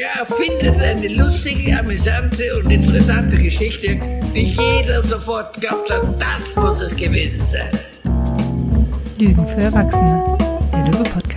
Der 0.00 0.22
erfindet 0.22 0.80
eine 0.80 1.08
lustige, 1.08 1.78
amüsante 1.78 2.42
und 2.58 2.70
interessante 2.70 3.36
Geschichte, 3.36 3.98
die 4.34 4.46
jeder 4.46 5.02
sofort 5.02 5.60
glaubt 5.60 5.90
hat, 5.90 6.02
das 6.18 6.56
muss 6.56 6.80
es 6.80 6.96
gewesen 6.96 7.44
sein. 7.44 7.68
Lügen 9.18 9.46
für 9.46 9.60
Erwachsene, 9.60 10.38
der 10.72 10.86
Löwe-Podcast. 10.86 11.29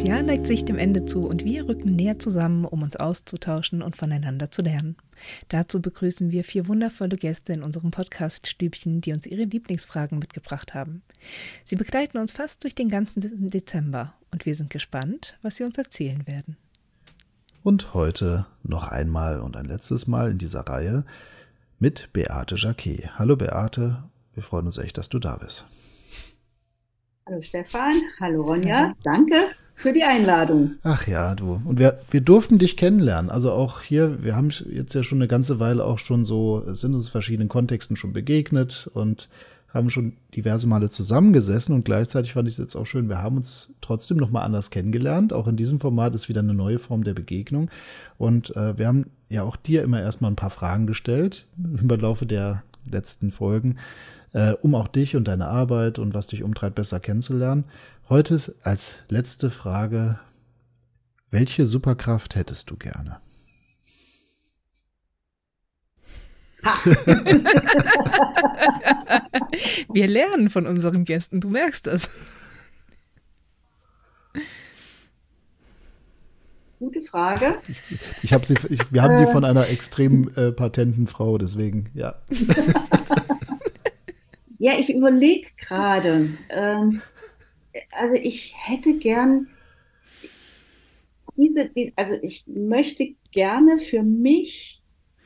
Das 0.00 0.08
Jahr 0.08 0.22
neigt 0.22 0.46
sich 0.46 0.64
dem 0.64 0.78
Ende 0.78 1.04
zu 1.04 1.26
und 1.26 1.44
wir 1.44 1.68
rücken 1.68 1.94
näher 1.94 2.18
zusammen, 2.18 2.64
um 2.64 2.82
uns 2.82 2.96
auszutauschen 2.96 3.82
und 3.82 3.96
voneinander 3.96 4.50
zu 4.50 4.62
lernen. 4.62 4.96
Dazu 5.48 5.82
begrüßen 5.82 6.30
wir 6.30 6.42
vier 6.42 6.68
wundervolle 6.68 7.16
Gäste 7.16 7.52
in 7.52 7.62
unserem 7.62 7.90
Podcast-Stübchen, 7.90 9.02
die 9.02 9.12
uns 9.12 9.26
ihre 9.26 9.42
Lieblingsfragen 9.42 10.18
mitgebracht 10.18 10.72
haben. 10.72 11.02
Sie 11.64 11.76
begleiten 11.76 12.16
uns 12.16 12.32
fast 12.32 12.64
durch 12.64 12.74
den 12.74 12.88
ganzen 12.88 13.50
Dezember 13.50 14.14
und 14.30 14.46
wir 14.46 14.54
sind 14.54 14.70
gespannt, 14.70 15.36
was 15.42 15.56
sie 15.56 15.64
uns 15.64 15.76
erzählen 15.76 16.26
werden. 16.26 16.56
Und 17.62 17.92
heute 17.92 18.46
noch 18.62 18.84
einmal 18.84 19.40
und 19.40 19.54
ein 19.54 19.66
letztes 19.66 20.06
Mal 20.06 20.30
in 20.30 20.38
dieser 20.38 20.60
Reihe 20.60 21.04
mit 21.78 22.10
Beate 22.14 22.54
Jacquet. 22.56 23.10
Hallo 23.18 23.36
Beate, 23.36 24.04
wir 24.32 24.42
freuen 24.42 24.64
uns 24.64 24.78
echt, 24.78 24.96
dass 24.96 25.10
du 25.10 25.18
da 25.18 25.36
bist. 25.36 25.66
Hallo 27.26 27.42
Stefan, 27.42 27.92
hallo 28.18 28.40
Ronja, 28.44 28.94
danke 29.02 29.50
für 29.80 29.92
die 29.92 30.04
Einladung. 30.04 30.72
Ach 30.82 31.06
ja, 31.06 31.34
du. 31.34 31.60
Und 31.64 31.78
wir, 31.78 32.00
wir 32.10 32.20
durften 32.20 32.58
dich 32.58 32.76
kennenlernen. 32.76 33.30
Also 33.30 33.50
auch 33.52 33.80
hier, 33.80 34.22
wir 34.22 34.36
haben 34.36 34.50
jetzt 34.70 34.94
ja 34.94 35.02
schon 35.02 35.18
eine 35.18 35.28
ganze 35.28 35.58
Weile 35.58 35.84
auch 35.84 35.98
schon 35.98 36.24
so, 36.24 36.62
sind 36.74 36.94
uns 36.94 37.08
verschiedenen 37.08 37.48
Kontexten 37.48 37.96
schon 37.96 38.12
begegnet 38.12 38.90
und 38.92 39.28
haben 39.72 39.90
schon 39.90 40.14
diverse 40.34 40.66
Male 40.66 40.90
zusammengesessen 40.90 41.74
und 41.74 41.84
gleichzeitig 41.84 42.32
fand 42.32 42.48
ich 42.48 42.54
es 42.54 42.58
jetzt 42.58 42.76
auch 42.76 42.86
schön, 42.86 43.08
wir 43.08 43.22
haben 43.22 43.36
uns 43.36 43.72
trotzdem 43.80 44.16
nochmal 44.16 44.44
anders 44.44 44.70
kennengelernt. 44.70 45.32
Auch 45.32 45.46
in 45.46 45.56
diesem 45.56 45.80
Format 45.80 46.14
ist 46.14 46.28
wieder 46.28 46.40
eine 46.40 46.54
neue 46.54 46.78
Form 46.78 47.04
der 47.04 47.14
Begegnung. 47.14 47.70
Und 48.18 48.54
äh, 48.56 48.76
wir 48.76 48.88
haben 48.88 49.06
ja 49.28 49.44
auch 49.44 49.56
dir 49.56 49.82
immer 49.82 50.00
erstmal 50.00 50.30
ein 50.30 50.36
paar 50.36 50.50
Fragen 50.50 50.86
gestellt 50.86 51.46
im 51.56 51.88
Laufe 51.88 52.26
der 52.26 52.64
letzten 52.90 53.30
Folgen, 53.30 53.76
äh, 54.32 54.52
um 54.60 54.74
auch 54.74 54.88
dich 54.88 55.16
und 55.16 55.28
deine 55.28 55.46
Arbeit 55.46 55.98
und 55.98 56.14
was 56.14 56.26
dich 56.26 56.42
umtreibt 56.42 56.74
besser 56.74 56.98
kennenzulernen. 56.98 57.64
Heute 58.10 58.38
als 58.62 59.04
letzte 59.08 59.48
Frage, 59.50 60.20
welche 61.30 61.64
Superkraft 61.64 62.34
hättest 62.34 62.68
du 62.68 62.76
gerne? 62.76 63.20
Wir 69.92 70.08
lernen 70.08 70.50
von 70.50 70.66
unseren 70.66 71.04
Gästen, 71.04 71.40
du 71.40 71.50
merkst 71.50 71.86
das. 71.86 72.10
Gute 76.80 77.02
Frage. 77.02 77.52
Ich, 77.68 77.80
ich 78.24 78.32
habe 78.32 78.44
sie, 78.44 78.54
ich, 78.70 78.92
wir 78.92 79.02
haben 79.02 79.14
äh, 79.14 79.24
die 79.24 79.30
von 79.30 79.44
einer 79.44 79.68
extrem 79.68 80.32
äh, 80.34 80.50
patenten 80.50 81.06
Frau, 81.06 81.38
deswegen, 81.38 81.90
ja. 81.94 82.20
ja, 84.58 84.72
ich 84.80 84.92
überlege 84.92 85.46
gerade. 85.58 86.30
Ähm, 86.48 87.02
also 87.92 88.14
ich 88.14 88.54
hätte 88.56 88.98
gern 88.98 89.48
diese, 91.36 91.68
die, 91.68 91.92
also 91.96 92.14
ich 92.22 92.44
möchte 92.46 93.14
gerne 93.32 93.78
für 93.78 94.02
mich 94.02 94.80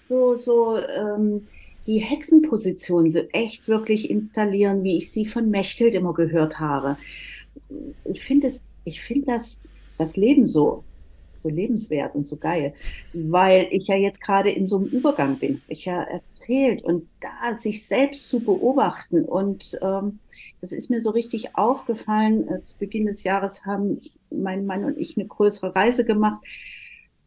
so, 0.04 0.36
so 0.36 0.76
ähm, 0.78 1.46
die 1.86 1.98
Hexenposition 1.98 3.10
so 3.10 3.20
echt 3.32 3.68
wirklich 3.68 4.10
installieren, 4.10 4.84
wie 4.84 4.96
ich 4.96 5.10
sie 5.10 5.26
von 5.26 5.50
Mechthild 5.50 5.94
immer 5.94 6.14
gehört 6.14 6.60
habe. 6.60 6.96
Ich 8.04 8.22
finde 8.22 8.46
es, 8.46 8.68
ich 8.84 9.02
finde 9.02 9.26
das, 9.26 9.62
das 9.98 10.16
Leben 10.16 10.46
so, 10.46 10.84
so 11.42 11.48
lebenswert 11.48 12.14
und 12.14 12.26
so 12.26 12.36
geil, 12.36 12.74
weil 13.12 13.68
ich 13.70 13.86
ja 13.88 13.96
jetzt 13.96 14.20
gerade 14.20 14.50
in 14.50 14.66
so 14.66 14.76
einem 14.76 14.86
Übergang 14.86 15.38
bin. 15.38 15.62
Ich 15.68 15.84
ja 15.84 16.02
erzählt 16.02 16.82
und 16.82 17.06
da 17.20 17.58
sich 17.58 17.86
selbst 17.86 18.28
zu 18.28 18.40
beobachten 18.40 19.24
und 19.24 19.78
ähm, 19.82 20.20
das 20.64 20.72
ist 20.72 20.88
mir 20.88 21.02
so 21.02 21.10
richtig 21.10 21.56
aufgefallen. 21.56 22.48
Äh, 22.48 22.62
zu 22.62 22.78
Beginn 22.78 23.04
des 23.04 23.22
Jahres 23.22 23.66
haben 23.66 24.00
mein 24.30 24.64
Mann 24.64 24.86
und 24.86 24.96
ich 24.96 25.18
eine 25.18 25.26
größere 25.26 25.76
Reise 25.76 26.06
gemacht 26.06 26.42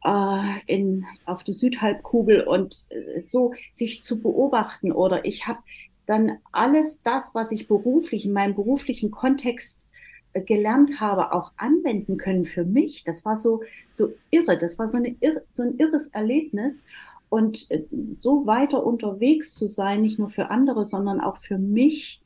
äh, 0.04 0.60
in, 0.66 1.06
auf 1.28 1.44
die 1.44 1.54
Südhalbkugel 1.54 2.42
und 2.42 2.88
äh, 2.90 3.22
so 3.22 3.54
sich 3.72 4.04
zu 4.04 4.24
beobachten. 4.24 4.92
Oder 4.92 5.24
ich 5.26 5.46
habe 5.46 5.60
dann 6.08 6.40
alles 6.52 7.04
das, 7.04 7.36
was 7.36 7.52
ich 7.52 7.68
beruflich 7.68 8.26
in 8.26 8.34
meinem 8.34 8.56
beruflichen 8.56 9.12
Kontext 9.12 9.86
äh, 10.34 10.42
gelernt 10.42 11.00
habe, 11.00 11.32
auch 11.32 11.52
anwenden 11.58 12.18
können 12.18 12.46
für 12.46 12.66
mich. 12.66 13.04
Das 13.04 13.24
war 13.24 13.36
so, 13.36 13.62
so 13.88 14.14
irre. 14.32 14.58
Das 14.58 14.80
war 14.80 14.88
so, 14.88 14.98
eine 14.98 15.16
irre, 15.20 15.44
so 15.54 15.62
ein 15.62 15.78
irres 15.78 16.08
Erlebnis. 16.08 16.82
Und 17.30 17.70
äh, 17.70 17.84
so 18.14 18.48
weiter 18.48 18.84
unterwegs 18.84 19.54
zu 19.54 19.68
sein, 19.68 20.02
nicht 20.02 20.18
nur 20.18 20.30
für 20.30 20.50
andere, 20.50 20.88
sondern 20.88 21.22
auch 21.22 21.38
für 21.38 21.60
mich, 21.60 22.20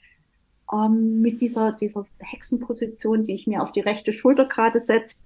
ähm, 0.71 1.21
mit 1.21 1.41
dieser, 1.41 1.71
dieser 1.71 2.05
Hexenposition, 2.19 3.25
die 3.25 3.33
ich 3.33 3.47
mir 3.47 3.61
auf 3.61 3.71
die 3.71 3.81
rechte 3.81 4.13
Schulter 4.13 4.45
gerade 4.45 4.79
setze, 4.79 5.17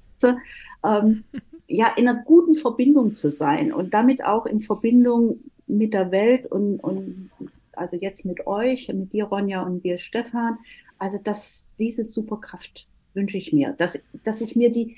ähm, 0.83 1.23
ja, 1.67 1.87
in 1.95 2.07
einer 2.07 2.23
guten 2.23 2.55
Verbindung 2.55 3.15
zu 3.15 3.29
sein 3.29 3.73
und 3.73 3.93
damit 3.93 4.23
auch 4.23 4.45
in 4.45 4.61
Verbindung 4.61 5.39
mit 5.67 5.93
der 5.93 6.11
Welt 6.11 6.45
und, 6.45 6.79
und 6.79 7.31
also 7.73 7.97
jetzt 7.97 8.25
mit 8.25 8.47
euch, 8.47 8.87
mit 8.93 9.13
dir, 9.13 9.25
Ronja, 9.25 9.63
und 9.63 9.83
dir, 9.83 9.97
Stefan. 9.97 10.59
Also, 10.97 11.17
dass 11.17 11.67
diese 11.79 12.05
Superkraft 12.05 12.87
wünsche 13.13 13.37
ich 13.37 13.51
mir, 13.51 13.73
dass, 13.73 13.99
dass 14.23 14.41
ich 14.41 14.55
mir 14.55 14.71
die 14.71 14.95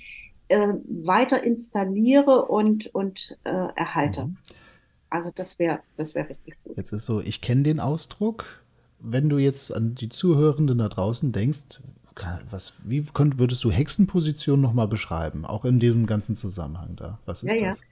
äh, 0.48 0.74
weiter 0.88 1.44
installiere 1.44 2.46
und, 2.46 2.94
und 2.94 3.38
äh, 3.44 3.68
erhalte. 3.76 4.26
Mhm. 4.26 4.38
Also, 5.10 5.32
das 5.34 5.58
wäre 5.58 5.80
das 5.96 6.14
wäre 6.14 6.30
richtig 6.30 6.56
gut. 6.64 6.78
Jetzt 6.78 6.92
ist 6.92 7.06
so, 7.06 7.22
ich 7.22 7.42
kenne 7.42 7.64
den 7.64 7.80
Ausdruck, 7.80 8.62
wenn 9.00 9.30
du 9.30 9.38
jetzt 9.38 9.74
an 9.74 9.96
die 9.96 10.10
Zuhörenden 10.10 10.78
da 10.78 10.90
draußen 10.90 11.32
denkst, 11.32 11.80
was, 12.50 12.74
wie 12.84 13.04
könnt, 13.14 13.38
würdest 13.38 13.64
du 13.64 13.72
Hexenposition 13.72 14.60
nochmal 14.60 14.88
beschreiben, 14.88 15.46
auch 15.46 15.66
in 15.66 15.80
diesem 15.80 16.08
ganzen 16.08 16.36
Zusammenhang 16.36 16.96
da? 16.96 17.20
Was 17.26 17.44
ist 17.44 17.52
ja, 17.52 17.70
das? 17.70 17.80
Ja. 17.80 17.84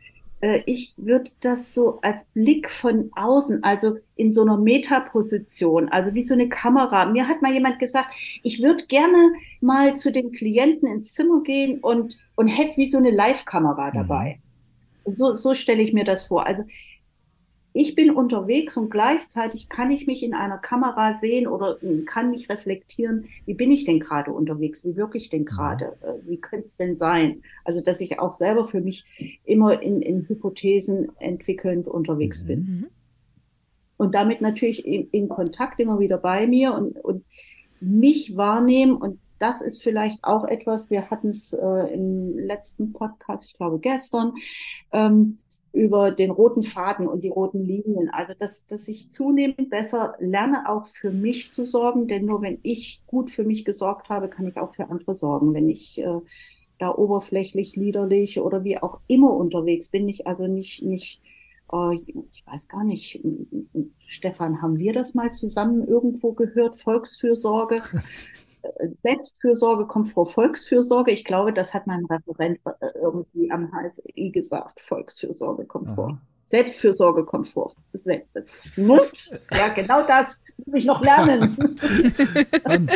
Äh, 0.41 0.63
ich 0.65 0.93
würde 0.97 1.31
das 1.39 1.73
so 1.73 1.99
als 2.01 2.25
Blick 2.25 2.69
von 2.69 3.11
außen, 3.15 3.63
also 3.63 3.97
in 4.15 4.31
so 4.31 4.41
einer 4.41 4.57
Metaposition, 4.57 5.89
also 5.89 6.13
wie 6.13 6.23
so 6.23 6.33
eine 6.33 6.49
Kamera. 6.49 7.05
Mir 7.05 7.27
hat 7.27 7.41
mal 7.41 7.53
jemand 7.53 7.79
gesagt, 7.79 8.09
ich 8.43 8.61
würde 8.61 8.85
gerne 8.87 9.33
mal 9.61 9.95
zu 9.95 10.11
den 10.11 10.31
Klienten 10.31 10.87
ins 10.87 11.13
Zimmer 11.13 11.41
gehen 11.43 11.79
und, 11.79 12.17
und 12.35 12.47
hätte 12.47 12.77
wie 12.77 12.87
so 12.87 12.97
eine 12.97 13.11
Live-Kamera 13.11 13.91
dabei. 13.91 14.39
Mhm. 15.05 15.15
So, 15.15 15.35
so 15.35 15.53
stelle 15.53 15.83
ich 15.83 15.93
mir 15.93 16.03
das 16.03 16.25
vor. 16.25 16.47
Also 16.47 16.63
ich 17.77 17.93
bin 17.93 18.09
unterwegs 18.09 18.77
und 18.77 18.89
gleichzeitig 18.89 19.67
kann 19.67 19.91
ich 19.91 20.07
mich 20.07 20.23
in 20.23 20.33
einer 20.33 20.57
Kamera 20.57 21.13
sehen 21.13 21.45
oder 21.45 21.77
kann 22.05 22.31
mich 22.31 22.47
reflektieren, 22.47 23.25
wie 23.45 23.53
bin 23.53 23.69
ich 23.69 23.83
denn 23.83 23.99
gerade 23.99 24.31
unterwegs, 24.31 24.85
wie 24.85 24.95
wirke 24.95 25.17
ich 25.17 25.29
denn 25.29 25.43
gerade, 25.43 25.97
äh, 26.01 26.25
wie 26.25 26.37
könnte 26.37 26.63
es 26.63 26.77
denn 26.77 26.95
sein? 26.95 27.41
Also, 27.65 27.81
dass 27.81 27.99
ich 27.99 28.17
auch 28.17 28.31
selber 28.31 28.65
für 28.69 28.79
mich 28.79 29.03
immer 29.43 29.81
in, 29.81 30.01
in 30.01 30.25
Hypothesen 30.25 31.11
entwickelnd 31.19 31.89
unterwegs 31.89 32.43
mhm. 32.43 32.47
bin. 32.47 32.85
Und 33.97 34.15
damit 34.15 34.39
natürlich 34.39 34.85
in, 34.85 35.09
in, 35.11 35.27
Kontakt 35.27 35.81
immer 35.81 35.99
wieder 35.99 36.17
bei 36.17 36.47
mir 36.47 36.73
und, 36.73 36.97
und 37.03 37.25
mich 37.81 38.37
wahrnehmen 38.37 38.95
und 38.95 39.19
das 39.37 39.61
ist 39.61 39.83
vielleicht 39.83 40.23
auch 40.23 40.45
etwas, 40.45 40.89
wir 40.89 41.09
hatten 41.09 41.31
es 41.31 41.51
äh, 41.51 41.93
im 41.93 42.37
letzten 42.37 42.93
Podcast, 42.93 43.49
ich 43.49 43.57
glaube 43.57 43.79
gestern, 43.79 44.33
ähm, 44.93 45.39
über 45.75 46.11
den 46.11 46.31
roten 46.31 46.63
Faden 46.63 47.07
und 47.07 47.21
die 47.23 47.29
roten 47.29 47.65
Linien. 47.65 48.09
Also, 48.09 48.33
dass, 48.33 48.65
dass 48.65 48.87
ich 48.87 49.11
zunehmend 49.11 49.69
besser 49.69 50.15
lerne, 50.19 50.69
auch 50.69 50.87
für 50.87 51.11
mich 51.11 51.51
zu 51.51 51.65
sorgen, 51.65 52.07
denn 52.07 52.25
nur 52.25 52.41
wenn 52.41 52.59
ich 52.63 53.01
gut 53.05 53.29
für 53.29 53.43
mich 53.43 53.65
gesorgt 53.65 54.09
habe, 54.09 54.29
kann 54.29 54.47
ich 54.47 54.57
auch 54.57 54.73
für 54.73 54.89
andere 54.89 55.15
sorgen. 55.15 55.53
Wenn 55.53 55.69
ich 55.69 55.99
äh, 55.99 56.21
da 56.79 56.95
oberflächlich, 56.95 57.75
liederlich 57.75 58.39
oder 58.39 58.63
wie 58.63 58.77
auch 58.77 58.99
immer 59.07 59.33
unterwegs 59.33 59.89
bin, 59.89 60.07
ich 60.07 60.25
also 60.25 60.47
nicht, 60.47 60.81
nicht 60.81 61.21
äh, 61.71 61.95
ich 61.95 62.45
weiß 62.45 62.67
gar 62.67 62.83
nicht, 62.83 63.21
Stefan, 64.07 64.61
haben 64.61 64.77
wir 64.77 64.93
das 64.93 65.13
mal 65.13 65.33
zusammen 65.33 65.87
irgendwo 65.87 66.33
gehört? 66.33 66.77
Volksfürsorge. 66.81 67.83
Selbstfürsorge 68.93 69.87
kommt 69.87 70.09
vor 70.09 70.25
Volksfürsorge. 70.25 71.11
Ich 71.11 71.23
glaube, 71.23 71.53
das 71.53 71.73
hat 71.73 71.87
mein 71.87 72.05
Referent 72.05 72.59
äh, 72.79 72.87
irgendwie 73.01 73.51
am 73.51 73.71
HSI 73.71 74.31
gesagt. 74.31 74.81
Volksfürsorge 74.81 75.65
kommt 75.65 75.87
Aha. 75.89 75.95
vor. 75.95 76.21
Selbstfürsorge 76.47 77.25
kommt 77.25 77.47
vor. 77.47 77.73
Ja, 79.53 79.67
genau 79.69 80.05
das 80.05 80.43
muss 80.65 80.75
ich 80.75 80.85
noch 80.85 81.01
lernen. 81.01 81.57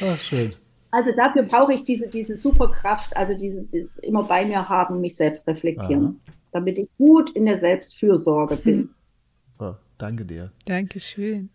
Ach, 0.00 0.18
schön. 0.18 0.52
Also 0.90 1.10
dafür 1.14 1.42
brauche 1.42 1.74
ich 1.74 1.84
diese, 1.84 2.08
diese 2.08 2.36
Superkraft, 2.36 3.16
also 3.16 3.34
diese, 3.34 3.64
dieses 3.64 3.98
immer 3.98 4.22
bei 4.22 4.44
mir 4.44 4.68
haben, 4.68 5.00
mich 5.00 5.16
selbst 5.16 5.46
reflektieren, 5.46 6.04
Aha. 6.04 6.34
damit 6.52 6.78
ich 6.78 6.88
gut 6.96 7.30
in 7.30 7.46
der 7.46 7.58
Selbstfürsorge 7.58 8.56
bin. 8.56 8.90
Oh, 9.58 9.74
danke 9.98 10.24
dir. 10.24 10.52
Dankeschön. 10.64 11.50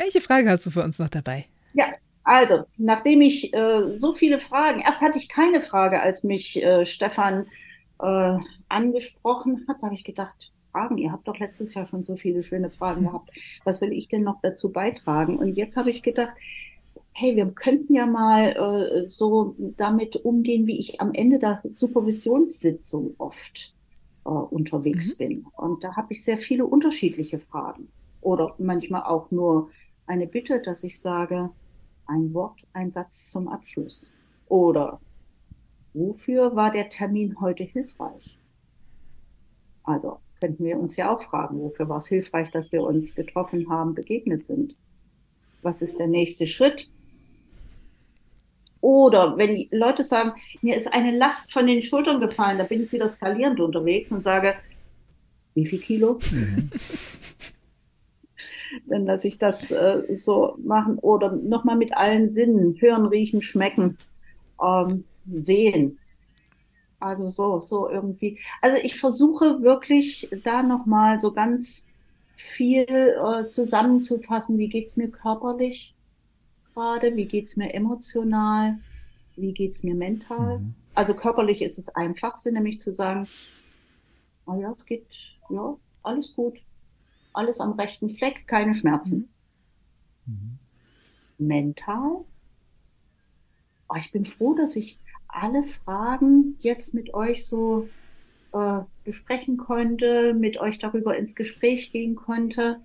Welche 0.00 0.22
Frage 0.22 0.48
hast 0.48 0.64
du 0.64 0.70
für 0.70 0.82
uns 0.82 0.98
noch 0.98 1.10
dabei? 1.10 1.44
Ja, 1.74 1.84
Also, 2.24 2.64
nachdem 2.78 3.20
ich 3.20 3.52
äh, 3.52 3.98
so 3.98 4.14
viele 4.14 4.40
Fragen, 4.40 4.80
erst 4.80 5.02
hatte 5.02 5.18
ich 5.18 5.28
keine 5.28 5.60
Frage, 5.60 6.00
als 6.00 6.22
mich 6.22 6.62
äh, 6.62 6.86
Stefan 6.86 7.46
äh, 8.00 8.38
angesprochen 8.70 9.66
hat, 9.68 9.82
habe 9.82 9.94
ich 9.94 10.04
gedacht, 10.04 10.52
Fragen, 10.72 10.96
ihr 10.96 11.12
habt 11.12 11.28
doch 11.28 11.38
letztes 11.38 11.74
Jahr 11.74 11.86
schon 11.86 12.04
so 12.04 12.16
viele 12.16 12.42
schöne 12.42 12.70
Fragen 12.70 13.04
gehabt. 13.04 13.30
Was 13.64 13.82
will 13.82 13.92
ich 13.92 14.08
denn 14.08 14.22
noch 14.22 14.40
dazu 14.42 14.72
beitragen? 14.72 15.36
Und 15.38 15.56
jetzt 15.58 15.76
habe 15.76 15.90
ich 15.90 16.02
gedacht, 16.02 16.32
hey, 17.12 17.36
wir 17.36 17.46
könnten 17.50 17.94
ja 17.94 18.06
mal 18.06 18.52
äh, 18.52 19.10
so 19.10 19.54
damit 19.58 20.16
umgehen, 20.16 20.66
wie 20.66 20.78
ich 20.78 21.00
am 21.02 21.12
Ende 21.12 21.38
der 21.38 21.60
Supervisionssitzung 21.68 23.16
oft 23.18 23.74
äh, 24.24 24.30
unterwegs 24.30 25.12
mhm. 25.12 25.18
bin. 25.18 25.46
Und 25.56 25.84
da 25.84 25.94
habe 25.96 26.14
ich 26.14 26.24
sehr 26.24 26.38
viele 26.38 26.64
unterschiedliche 26.64 27.38
Fragen. 27.38 27.88
Oder 28.22 28.54
manchmal 28.58 29.02
auch 29.02 29.30
nur 29.30 29.70
eine 30.10 30.26
Bitte, 30.26 30.60
dass 30.60 30.82
ich 30.82 30.98
sage, 30.98 31.50
ein 32.06 32.34
Wort, 32.34 32.58
ein 32.72 32.90
Satz 32.90 33.30
zum 33.30 33.46
Abschluss. 33.46 34.12
Oder 34.48 35.00
wofür 35.94 36.56
war 36.56 36.72
der 36.72 36.88
Termin 36.88 37.40
heute 37.40 37.62
hilfreich? 37.62 38.36
Also 39.84 40.18
könnten 40.40 40.64
wir 40.64 40.78
uns 40.78 40.96
ja 40.96 41.14
auch 41.14 41.22
fragen, 41.22 41.60
wofür 41.60 41.88
war 41.88 41.98
es 41.98 42.08
hilfreich, 42.08 42.50
dass 42.50 42.72
wir 42.72 42.82
uns 42.82 43.14
getroffen 43.14 43.70
haben, 43.70 43.94
begegnet 43.94 44.44
sind? 44.44 44.74
Was 45.62 45.80
ist 45.80 46.00
der 46.00 46.08
nächste 46.08 46.48
Schritt? 46.48 46.90
Oder 48.80 49.36
wenn 49.36 49.68
Leute 49.70 50.02
sagen, 50.02 50.32
mir 50.60 50.76
ist 50.76 50.92
eine 50.92 51.16
Last 51.16 51.52
von 51.52 51.68
den 51.68 51.82
Schultern 51.82 52.20
gefallen, 52.20 52.58
da 52.58 52.64
bin 52.64 52.82
ich 52.82 52.90
wieder 52.90 53.08
skalierend 53.08 53.60
unterwegs 53.60 54.10
und 54.10 54.24
sage, 54.24 54.54
wie 55.54 55.66
viel 55.66 55.80
Kilo? 55.80 56.18
Mhm. 56.32 56.70
Dann 58.86 59.06
lasse 59.06 59.28
ich 59.28 59.38
das 59.38 59.70
äh, 59.70 60.02
so 60.16 60.56
machen. 60.62 60.98
Oder 60.98 61.32
nochmal 61.32 61.76
mit 61.76 61.96
allen 61.96 62.28
Sinnen, 62.28 62.80
hören, 62.80 63.06
riechen, 63.06 63.42
schmecken, 63.42 63.96
ähm, 64.62 65.04
sehen. 65.32 65.98
Also 66.98 67.30
so, 67.30 67.60
so 67.60 67.88
irgendwie. 67.88 68.38
Also 68.60 68.76
ich 68.82 69.00
versuche 69.00 69.62
wirklich 69.62 70.28
da 70.44 70.62
nochmal 70.62 71.20
so 71.20 71.32
ganz 71.32 71.86
viel 72.36 72.84
äh, 72.86 73.46
zusammenzufassen. 73.46 74.58
Wie 74.58 74.68
geht's 74.68 74.96
mir 74.96 75.08
körperlich 75.08 75.94
gerade? 76.72 77.16
Wie 77.16 77.26
geht's 77.26 77.56
mir 77.56 77.72
emotional? 77.74 78.78
Wie 79.36 79.52
geht's 79.52 79.82
mir 79.82 79.94
mental? 79.94 80.58
Mhm. 80.58 80.74
Also 80.94 81.14
körperlich 81.14 81.62
ist 81.62 81.78
es 81.78 81.88
einfachste, 81.94 82.52
nämlich 82.52 82.80
zu 82.80 82.92
sagen, 82.92 83.26
oh 84.46 84.54
ja, 84.60 84.72
es 84.72 84.84
geht, 84.84 85.06
ja, 85.48 85.76
alles 86.02 86.34
gut. 86.34 86.58
Alles 87.32 87.60
am 87.60 87.72
rechten 87.72 88.10
Fleck, 88.10 88.46
keine 88.46 88.74
Schmerzen. 88.74 89.28
Mhm. 90.26 90.58
Mental? 91.38 92.24
Oh, 93.88 93.96
ich 93.96 94.12
bin 94.12 94.24
froh, 94.24 94.54
dass 94.54 94.76
ich 94.76 94.98
alle 95.28 95.64
Fragen 95.64 96.56
jetzt 96.60 96.94
mit 96.94 97.14
euch 97.14 97.46
so 97.46 97.88
äh, 98.52 98.80
besprechen 99.04 99.56
konnte, 99.56 100.34
mit 100.34 100.58
euch 100.58 100.78
darüber 100.78 101.16
ins 101.16 101.34
Gespräch 101.34 101.92
gehen 101.92 102.16
konnte. 102.16 102.80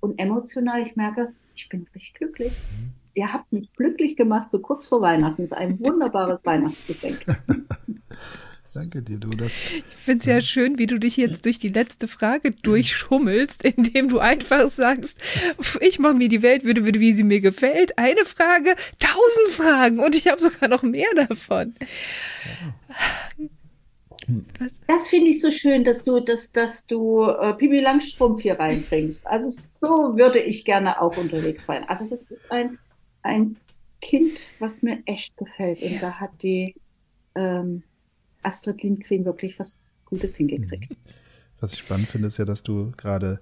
Und 0.00 0.18
emotional, 0.18 0.82
ich 0.82 0.96
merke, 0.96 1.32
ich 1.54 1.68
bin 1.68 1.86
richtig 1.94 2.14
glücklich. 2.14 2.52
Mhm. 2.52 2.92
Ihr 3.14 3.32
habt 3.32 3.52
mich 3.52 3.72
glücklich 3.74 4.16
gemacht, 4.16 4.50
so 4.50 4.58
kurz 4.58 4.86
vor 4.86 5.00
Weihnachten. 5.02 5.42
Das 5.42 5.52
ist 5.52 5.56
ein 5.56 5.78
wunderbares 5.80 6.44
Weihnachtsgeschenk. 6.44 7.24
Danke 8.74 9.02
dir, 9.02 9.18
du. 9.18 9.30
Das, 9.30 9.52
ich 9.52 9.84
finde 10.02 10.20
es 10.20 10.26
ja 10.26 10.40
schön, 10.40 10.78
wie 10.78 10.86
du 10.86 10.98
dich 10.98 11.16
jetzt 11.18 11.44
durch 11.44 11.58
die 11.58 11.68
letzte 11.68 12.08
Frage 12.08 12.52
durchschummelst, 12.52 13.64
indem 13.76 14.08
du 14.08 14.18
einfach 14.18 14.70
sagst, 14.70 15.18
ich 15.80 15.98
mache 15.98 16.14
mir 16.14 16.28
die 16.28 16.42
Welt, 16.42 16.64
würde, 16.64 16.84
würde, 16.84 17.00
wie 17.00 17.12
sie 17.12 17.24
mir 17.24 17.40
gefällt. 17.40 17.98
Eine 17.98 18.24
Frage, 18.24 18.74
tausend 18.98 19.48
Fragen 19.50 19.98
und 19.98 20.14
ich 20.14 20.28
habe 20.28 20.40
sogar 20.40 20.68
noch 20.68 20.82
mehr 20.82 21.10
davon. 21.14 21.74
Das 24.86 25.08
finde 25.08 25.30
ich 25.30 25.40
so 25.40 25.50
schön, 25.50 25.84
dass 25.84 26.04
du, 26.04 26.20
dass, 26.20 26.52
dass 26.52 26.86
du 26.86 27.24
äh, 27.24 27.54
Pipi 27.54 27.80
Langstrumpf 27.80 28.42
hier 28.42 28.58
reinbringst. 28.58 29.26
Also 29.26 29.50
so 29.50 30.16
würde 30.16 30.40
ich 30.40 30.64
gerne 30.64 31.00
auch 31.00 31.16
unterwegs 31.16 31.66
sein. 31.66 31.84
Also 31.88 32.06
das 32.08 32.24
ist 32.26 32.50
ein, 32.50 32.78
ein 33.22 33.56
Kind, 34.00 34.52
was 34.58 34.82
mir 34.82 35.02
echt 35.06 35.36
gefällt. 35.36 35.82
Und 35.82 36.00
da 36.00 36.12
hat 36.12 36.30
die 36.42 36.74
ähm, 37.34 37.82
Astrid 38.42 38.82
Lindgren 38.82 39.24
wirklich 39.24 39.58
was 39.58 39.74
Gutes 40.04 40.36
hingekriegt. 40.36 40.90
Mhm. 40.90 40.96
Was 41.60 41.74
ich 41.74 41.78
spannend 41.78 42.08
finde, 42.08 42.28
ist 42.28 42.38
ja, 42.38 42.44
dass 42.44 42.62
du 42.62 42.92
gerade 42.96 43.40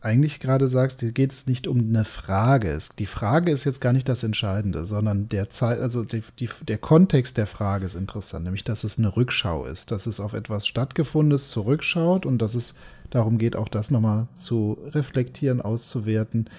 eigentlich 0.00 0.40
gerade 0.40 0.68
sagst, 0.68 1.02
dir 1.02 1.10
geht 1.10 1.32
es 1.32 1.46
nicht 1.46 1.66
um 1.66 1.80
eine 1.80 2.04
Frage. 2.04 2.78
Die 2.98 3.06
Frage 3.06 3.50
ist 3.50 3.64
jetzt 3.64 3.80
gar 3.80 3.92
nicht 3.92 4.08
das 4.08 4.22
Entscheidende, 4.22 4.84
sondern 4.84 5.28
der 5.28 5.50
Zeit, 5.50 5.80
also 5.80 6.04
die, 6.04 6.22
die, 6.38 6.48
der 6.68 6.78
Kontext 6.78 7.36
der 7.36 7.46
Frage 7.46 7.86
ist 7.86 7.96
interessant, 7.96 8.44
nämlich 8.44 8.62
dass 8.62 8.84
es 8.84 8.98
eine 8.98 9.16
Rückschau 9.16 9.64
ist, 9.64 9.90
dass 9.90 10.06
es 10.06 10.20
auf 10.20 10.32
etwas 10.32 10.66
Stattgefundenes 10.66 11.50
zurückschaut 11.50 12.24
und 12.24 12.38
dass 12.38 12.54
es 12.54 12.74
darum 13.10 13.38
geht, 13.38 13.56
auch 13.56 13.68
das 13.68 13.90
nochmal 13.90 14.28
zu 14.34 14.78
reflektieren, 14.90 15.60
auszuwerten. 15.60 16.50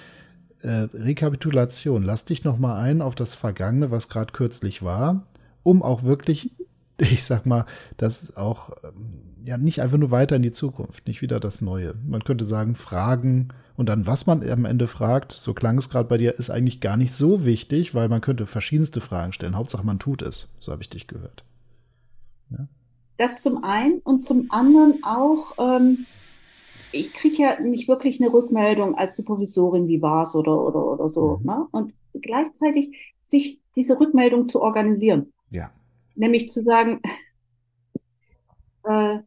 Äh, 0.62 0.88
Rekapitulation, 0.94 2.04
lass 2.04 2.26
dich 2.26 2.44
nochmal 2.44 2.82
ein 2.82 3.02
auf 3.02 3.16
das 3.16 3.36
Vergangene, 3.36 3.92
was 3.92 4.10
gerade 4.10 4.34
kürzlich 4.34 4.82
war, 4.84 5.24
um 5.64 5.84
auch 5.84 6.04
wirklich 6.04 6.52
ich 7.12 7.24
sag 7.24 7.46
mal, 7.46 7.66
das 7.98 8.36
auch 8.36 8.72
ähm, 8.84 9.10
ja 9.46 9.58
nicht 9.58 9.82
einfach 9.82 9.98
nur 9.98 10.12
weiter 10.12 10.36
in 10.36 10.42
die 10.42 10.52
Zukunft, 10.52 11.08
nicht 11.08 11.22
wieder 11.22 11.40
das 11.40 11.62
Neue. 11.62 11.96
Man 12.06 12.24
könnte 12.24 12.46
sagen, 12.46 12.76
Fragen 12.76 13.50
und 13.76 13.90
dann, 13.90 14.08
was 14.08 14.26
man 14.26 14.48
am 14.50 14.66
Ende 14.66 14.88
fragt, 14.88 15.32
so 15.32 15.54
klang 15.54 15.78
es 15.78 15.90
gerade 15.90 16.10
bei 16.10 16.18
dir, 16.18 16.34
ist 16.34 16.50
eigentlich 16.50 16.82
gar 16.82 16.98
nicht 16.98 17.14
so 17.14 17.46
wichtig, 17.46 17.94
weil 17.94 18.10
man 18.10 18.22
könnte 18.22 18.48
verschiedenste 18.48 19.02
Fragen 19.02 19.34
stellen. 19.34 19.56
Hauptsache, 19.56 19.86
man 19.86 20.00
tut 20.00 20.24
es. 20.24 20.48
So 20.60 20.72
habe 20.72 20.82
ich 20.82 20.90
dich 20.90 21.08
gehört. 21.08 21.44
Ja? 22.50 22.68
Das 23.18 23.42
zum 23.42 23.64
einen 23.64 24.00
und 24.00 24.26
zum 24.26 24.50
anderen 24.50 25.04
auch, 25.04 25.54
ähm, 25.60 26.08
ich 26.92 27.14
kriege 27.14 27.38
ja 27.38 27.60
nicht 27.60 27.88
wirklich 27.88 28.20
eine 28.20 28.34
Rückmeldung 28.34 28.96
als 28.96 29.16
Supervisorin, 29.16 29.88
wie 29.88 30.02
war 30.02 30.24
es 30.24 30.36
oder, 30.36 30.60
oder, 30.60 30.84
oder 30.84 31.10
so. 31.10 31.38
Mhm. 31.38 31.46
Ne? 31.46 31.68
Und 31.72 31.94
gleichzeitig 32.20 33.14
sich 33.30 33.62
diese 33.76 34.00
Rückmeldung 34.00 34.48
zu 34.48 34.62
organisieren. 34.62 35.34
Ja. 35.52 35.70
Nämlich 36.18 36.50
zu 36.50 36.62
sagen, 36.62 37.00
äh, 38.84 39.20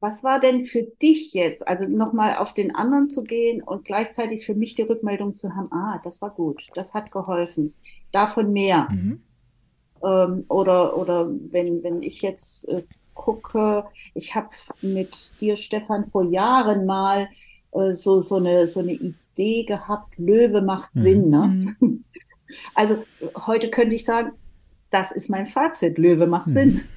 was 0.00 0.22
war 0.22 0.38
denn 0.38 0.66
für 0.66 0.82
dich 0.82 1.32
jetzt, 1.32 1.66
also 1.66 1.86
nochmal 1.86 2.36
auf 2.36 2.52
den 2.52 2.74
anderen 2.74 3.08
zu 3.08 3.22
gehen 3.22 3.62
und 3.62 3.86
gleichzeitig 3.86 4.44
für 4.44 4.54
mich 4.54 4.74
die 4.74 4.82
Rückmeldung 4.82 5.34
zu 5.34 5.54
haben, 5.54 5.72
ah, 5.72 5.98
das 6.04 6.20
war 6.20 6.30
gut, 6.30 6.66
das 6.74 6.92
hat 6.92 7.10
geholfen, 7.10 7.72
davon 8.12 8.52
mehr. 8.52 8.88
Mhm. 8.90 9.22
Ähm, 10.02 10.44
oder, 10.48 10.98
oder 10.98 11.30
wenn, 11.50 11.82
wenn 11.82 12.02
ich 12.02 12.20
jetzt 12.20 12.68
äh, 12.68 12.82
gucke, 13.14 13.84
ich 14.12 14.34
habe 14.34 14.50
mit 14.82 15.32
dir, 15.40 15.56
Stefan, 15.56 16.10
vor 16.10 16.24
Jahren 16.24 16.84
mal 16.84 17.28
äh, 17.72 17.94
so, 17.94 18.20
so, 18.20 18.36
eine, 18.36 18.68
so 18.68 18.80
eine 18.80 18.92
Idee 18.92 19.64
gehabt, 19.64 20.18
Löwe 20.18 20.60
macht 20.60 20.94
mhm. 20.96 21.00
Sinn. 21.00 21.30
Ne? 21.30 21.74
Mhm. 21.80 22.04
Also 22.74 23.02
heute 23.46 23.70
könnte 23.70 23.94
ich 23.96 24.04
sagen, 24.04 24.32
das 24.94 25.10
ist 25.10 25.28
mein 25.28 25.46
Fazit. 25.46 25.98
Löwe 25.98 26.26
macht 26.26 26.46
hm. 26.46 26.52
Sinn. 26.52 26.80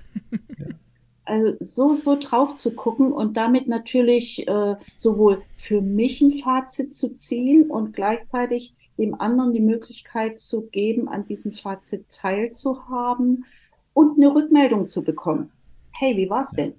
Also 1.29 1.57
so, 1.59 1.93
so 1.93 2.17
drauf 2.17 2.55
zu 2.55 2.73
gucken 2.73 3.11
und 3.11 3.35
damit 3.35 3.67
natürlich 3.67 4.47
äh, 4.47 4.75
sowohl 4.95 5.41
für 5.57 5.81
mich 5.81 6.21
ein 6.21 6.31
Fazit 6.31 6.95
zu 6.95 7.09
ziehen 7.15 7.69
und 7.69 7.91
gleichzeitig 7.91 8.71
dem 8.97 9.13
anderen 9.19 9.53
die 9.53 9.59
Möglichkeit 9.59 10.39
zu 10.39 10.67
geben, 10.67 11.09
an 11.09 11.25
diesem 11.25 11.51
Fazit 11.51 12.05
teilzuhaben 12.07 13.43
und 13.91 14.15
eine 14.15 14.33
Rückmeldung 14.33 14.87
zu 14.87 15.03
bekommen. 15.03 15.49
Hey, 15.91 16.15
wie 16.15 16.29
war's 16.29 16.51
denn? 16.51 16.75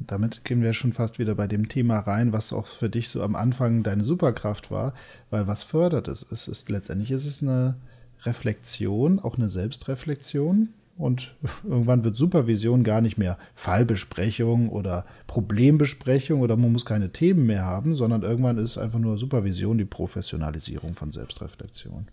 Damit 0.00 0.44
gehen 0.44 0.60
wir 0.60 0.72
schon 0.72 0.92
fast 0.92 1.20
wieder 1.20 1.36
bei 1.36 1.46
dem 1.46 1.68
Thema 1.68 2.00
rein, 2.00 2.32
was 2.32 2.52
auch 2.52 2.66
für 2.66 2.90
dich 2.90 3.08
so 3.08 3.22
am 3.22 3.36
Anfang 3.36 3.84
deine 3.84 4.02
Superkraft 4.02 4.72
war, 4.72 4.94
weil 5.30 5.46
was 5.46 5.62
fördert 5.62 6.08
es? 6.08 6.26
Es 6.28 6.48
ist 6.48 6.68
letztendlich 6.70 7.12
ist 7.12 7.26
es 7.26 7.40
eine 7.40 7.76
Reflexion, 8.24 9.18
auch 9.18 9.36
eine 9.36 9.48
Selbstreflexion. 9.48 10.70
Und 10.98 11.34
irgendwann 11.64 12.04
wird 12.04 12.14
Supervision 12.14 12.84
gar 12.84 13.00
nicht 13.00 13.18
mehr 13.18 13.38
Fallbesprechung 13.54 14.68
oder 14.68 15.04
Problembesprechung 15.26 16.40
oder 16.40 16.56
man 16.56 16.72
muss 16.72 16.84
keine 16.84 17.10
Themen 17.10 17.46
mehr 17.46 17.64
haben, 17.64 17.94
sondern 17.94 18.22
irgendwann 18.22 18.58
ist 18.58 18.78
einfach 18.78 18.98
nur 18.98 19.18
Supervision 19.18 19.78
die 19.78 19.84
Professionalisierung 19.84 20.94
von 20.94 21.10
Selbstreflexion. 21.10 22.08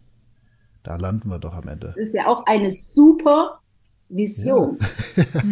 Da 0.83 0.95
landen 0.95 1.29
wir 1.29 1.39
doch 1.39 1.53
am 1.53 1.67
Ende. 1.67 1.87
Das 1.87 1.97
ist 1.97 2.13
ja 2.13 2.27
auch 2.27 2.45
eine 2.45 2.71
super 2.71 3.59
Vision, 4.07 4.77
ja. 5.15 5.23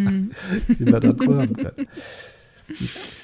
die 0.80 0.86
wir 0.86 1.00
dazu 1.00 1.36
haben 1.36 1.54
können 1.56 1.88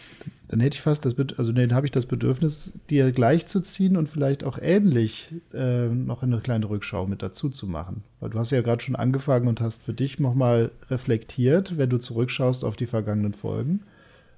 dann 0.54 0.60
hätte 0.60 0.76
ich 0.76 0.82
fast 0.82 1.04
das, 1.04 1.16
also 1.40 1.52
dann 1.52 1.74
habe 1.74 1.88
ich 1.88 1.92
das 1.92 2.06
Bedürfnis, 2.06 2.72
dir 2.92 3.12
gleichzuziehen 3.12 3.98
und 3.98 4.08
vielleicht 4.08 4.44
auch 4.44 4.60
ähnlich 4.62 5.34
äh, 5.52 5.88
noch 5.88 6.22
eine 6.22 6.38
kleine 6.38 6.70
Rückschau 6.70 7.08
mit 7.08 7.24
dazu 7.24 7.50
zu 7.50 7.66
machen. 7.66 8.04
Weil 8.20 8.30
du 8.30 8.38
hast 8.38 8.52
ja 8.52 8.62
gerade 8.62 8.84
schon 8.84 8.96
angefangen 8.96 9.48
und 9.48 9.62
hast 9.62 9.82
für 9.82 9.96
dich 9.96 10.20
nochmal 10.20 10.70
reflektiert, 10.92 11.80
wenn 11.80 11.90
du 11.90 11.98
zurückschaust 11.98 12.66
auf 12.66 12.76
die 12.76 12.86
vergangenen 12.86 13.34
Folgen. 13.34 13.80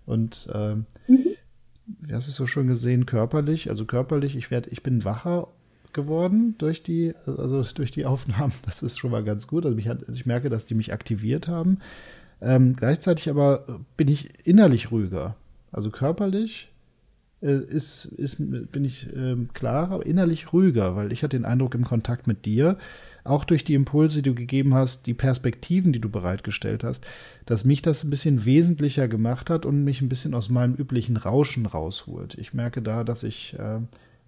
Und 0.05 0.47
ähm, 0.53 0.85
mhm. 1.09 1.35
wie 1.99 2.13
hast 2.13 2.27
du 2.27 2.29
es 2.29 2.37
so 2.37 2.47
schon 2.47 2.67
gesehen, 2.67 3.05
körperlich, 3.05 3.69
also 3.69 3.83
körperlich, 3.83 4.37
ich 4.37 4.51
werde, 4.51 4.69
ich 4.69 4.83
bin 4.83 5.03
wacher, 5.03 5.49
geworden 5.91 6.55
durch 6.59 6.81
die, 6.81 7.13
also 7.25 7.61
durch 7.61 7.91
die 7.91 8.05
Aufnahmen. 8.05 8.53
Das 8.65 8.83
ist 8.83 8.97
schon 8.97 9.11
mal 9.11 9.25
ganz 9.25 9.47
gut. 9.47 9.65
Also, 9.65 9.77
hat, 9.79 10.07
also 10.07 10.17
ich 10.17 10.25
merke, 10.25 10.49
dass 10.49 10.65
die 10.65 10.75
mich 10.75 10.93
aktiviert 10.93 11.49
haben. 11.49 11.79
Ähm, 12.41 12.77
gleichzeitig 12.77 13.29
aber 13.29 13.65
bin 13.97 14.07
ich 14.07 14.47
innerlich 14.47 14.91
ruhiger. 14.91 15.35
Also 15.75 15.89
körperlich 15.89 16.71
äh, 17.41 17.57
ist, 17.57 18.05
ist, 18.05 18.37
bin 18.37 18.85
ich 18.85 19.13
äh, 19.13 19.35
klarer, 19.53 19.91
aber 19.91 20.05
innerlich 20.05 20.53
ruhiger, 20.53 20.95
weil 20.95 21.11
ich 21.11 21.21
hatte 21.21 21.35
den 21.37 21.43
Eindruck 21.43 21.75
im 21.75 21.83
Kontakt 21.83 22.27
mit 22.27 22.45
dir, 22.45 22.77
auch 23.25 23.43
durch 23.43 23.65
die 23.65 23.73
Impulse, 23.73 24.21
die 24.21 24.29
du 24.29 24.35
gegeben 24.35 24.73
hast, 24.73 25.05
die 25.05 25.13
Perspektiven, 25.13 25.91
die 25.91 25.99
du 25.99 26.07
bereitgestellt 26.07 26.85
hast, 26.85 27.03
dass 27.45 27.65
mich 27.65 27.81
das 27.81 28.05
ein 28.05 28.09
bisschen 28.09 28.45
wesentlicher 28.45 29.09
gemacht 29.09 29.49
hat 29.49 29.65
und 29.65 29.83
mich 29.83 29.99
ein 29.99 30.07
bisschen 30.07 30.33
aus 30.33 30.49
meinem 30.49 30.75
üblichen 30.75 31.17
Rauschen 31.17 31.65
rausholt. 31.65 32.35
Ich 32.35 32.53
merke 32.53 32.81
da, 32.81 33.03
dass 33.03 33.23
ich 33.23 33.59
äh, 33.59 33.81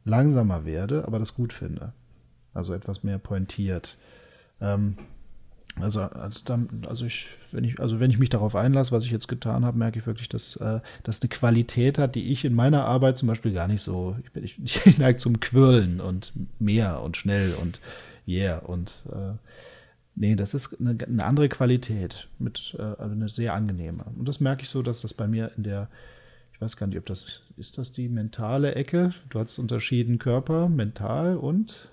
langsamer 0.04 0.66
werde, 0.66 1.06
aber 1.08 1.18
das 1.18 1.34
gut 1.34 1.54
finde. 1.54 1.94
Also 2.54 2.74
etwas 2.74 3.04
mehr 3.06 3.20
pointiert. 3.20 3.98
Ähm, 4.60 4.98
also, 5.82 6.02
also, 6.02 6.42
dann, 6.46 6.70
also, 6.88 7.06
ich, 7.06 7.28
wenn 7.52 7.64
ich, 7.64 7.80
also 7.80 8.00
wenn 8.00 8.10
ich 8.10 8.20
mich 8.20 8.30
darauf 8.30 8.56
einlasse, 8.56 8.92
was 8.92 9.06
ich 9.06 9.12
jetzt 9.12 9.28
getan 9.28 9.66
habe, 9.66 9.78
merke 9.78 10.00
ich 10.00 10.08
wirklich, 10.08 10.30
dass 10.30 10.56
äh, 10.58 10.80
das 11.04 11.22
eine 11.22 11.30
Qualität 11.30 11.98
hat, 11.98 12.16
die 12.16 12.32
ich 12.32 12.46
in 12.46 12.54
meiner 12.54 12.86
Arbeit 12.86 13.18
zum 13.18 13.28
Beispiel 13.28 13.54
gar 13.54 13.68
nicht 13.68 13.82
so. 13.82 14.16
Ich, 14.24 14.32
bin, 14.32 14.44
ich, 14.44 14.60
ich 14.86 14.98
neige 14.98 15.18
zum 15.18 15.40
Quirlen 15.40 16.02
und 16.02 16.34
mehr 16.60 17.02
und 17.02 17.18
schnell 17.18 17.54
und 17.62 17.80
yeah 18.28 18.58
und 18.58 19.04
äh, 19.12 19.34
nee, 20.16 20.36
das 20.36 20.54
ist 20.54 20.80
eine, 20.80 20.98
eine 21.02 21.24
andere 21.24 21.50
Qualität 21.50 22.28
mit 22.40 22.76
äh, 22.78 22.82
also 22.82 23.14
eine 23.14 23.30
sehr 23.30 23.54
angenehme. 23.54 24.06
Und 24.18 24.28
das 24.28 24.40
merke 24.40 24.64
ich 24.64 24.70
so, 24.70 24.82
dass 24.82 25.02
das 25.02 25.14
bei 25.14 25.28
mir 25.28 25.52
in 25.58 25.64
der 25.64 25.90
ich 26.58 26.62
weiß 26.62 26.76
gar 26.76 26.88
nicht, 26.88 26.98
ob 26.98 27.06
das 27.06 27.44
ist 27.58 27.78
das 27.78 27.92
die 27.92 28.10
mentale 28.10 28.74
Ecke. 28.74 29.14
Du 29.30 29.40
hast 29.40 29.60
unterschieden 29.60 30.18
Körper, 30.18 30.70
mental 30.70 31.38
und 31.38 31.88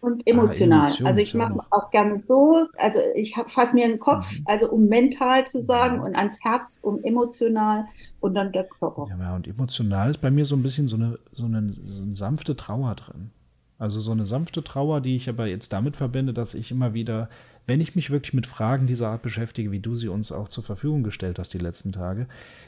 und 0.00 0.26
emotional. 0.26 0.80
Ah, 0.80 0.84
Emotion, 0.86 1.06
also 1.06 1.20
ich 1.20 1.34
mache 1.34 1.60
auch 1.70 1.90
gerne 1.90 2.20
so, 2.20 2.66
also 2.76 2.98
ich 3.14 3.34
fasse 3.48 3.74
mir 3.74 3.88
den 3.88 3.98
Kopf, 3.98 4.38
mhm. 4.38 4.44
also 4.46 4.70
um 4.70 4.86
mental 4.86 5.46
zu 5.46 5.60
sagen 5.60 5.96
ja. 5.96 6.02
und 6.04 6.16
ans 6.16 6.38
Herz, 6.42 6.80
um 6.82 7.02
emotional 7.02 7.86
und 8.20 8.34
dann 8.34 8.52
der 8.52 8.64
Körper. 8.64 9.06
Ja, 9.08 9.34
und 9.34 9.48
emotional 9.48 10.10
ist 10.10 10.20
bei 10.20 10.30
mir 10.30 10.44
so 10.44 10.56
ein 10.56 10.62
bisschen 10.62 10.88
so 10.88 10.96
eine, 10.96 11.18
so 11.32 11.46
eine, 11.46 11.72
so 11.72 12.02
eine 12.02 12.14
sanfte 12.14 12.56
Trauer 12.56 12.94
drin. 12.94 13.30
Also 13.78 14.00
so 14.00 14.10
eine 14.10 14.26
sanfte 14.26 14.64
Trauer, 14.64 15.00
die 15.00 15.14
ich 15.14 15.28
aber 15.28 15.46
jetzt 15.46 15.72
damit 15.72 15.96
verbinde, 15.96 16.34
dass 16.34 16.54
ich 16.54 16.72
immer 16.72 16.94
wieder, 16.94 17.28
wenn 17.66 17.80
ich 17.80 17.94
mich 17.94 18.10
wirklich 18.10 18.34
mit 18.34 18.46
Fragen 18.46 18.88
dieser 18.88 19.08
Art 19.08 19.22
beschäftige, 19.22 19.70
wie 19.70 19.78
du 19.78 19.94
sie 19.94 20.08
uns 20.08 20.32
auch 20.32 20.48
zur 20.48 20.64
Verfügung 20.64 21.04
gestellt 21.04 21.38
hast 21.38 21.54
die 21.54 21.58
letzten 21.58 21.92
Tage, 21.92 22.26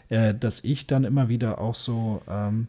äh, 0.08 0.34
dass 0.34 0.62
ich 0.62 0.86
dann 0.86 1.02
immer 1.02 1.28
wieder 1.28 1.60
auch 1.60 1.74
so 1.74 2.22
ähm, 2.28 2.68